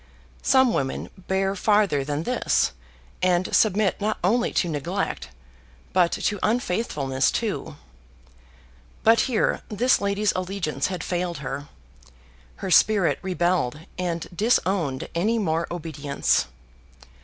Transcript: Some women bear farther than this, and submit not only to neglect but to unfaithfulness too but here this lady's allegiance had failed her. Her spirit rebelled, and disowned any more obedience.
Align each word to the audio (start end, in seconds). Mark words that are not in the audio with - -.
Some 0.41 0.73
women 0.73 1.11
bear 1.15 1.55
farther 1.55 2.03
than 2.03 2.23
this, 2.23 2.71
and 3.21 3.55
submit 3.55 4.01
not 4.01 4.17
only 4.23 4.51
to 4.53 4.67
neglect 4.67 5.29
but 5.93 6.11
to 6.13 6.39
unfaithfulness 6.41 7.29
too 7.29 7.75
but 9.03 9.19
here 9.29 9.61
this 9.69 10.01
lady's 10.01 10.33
allegiance 10.35 10.87
had 10.87 11.03
failed 11.03 11.37
her. 11.37 11.67
Her 12.55 12.71
spirit 12.71 13.19
rebelled, 13.21 13.81
and 13.95 14.27
disowned 14.35 15.07
any 15.13 15.37
more 15.37 15.67
obedience. 15.69 16.47